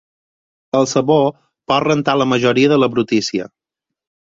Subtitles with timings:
[0.79, 1.17] El sabó
[1.73, 3.49] pot rentar la majoria de la brutícia.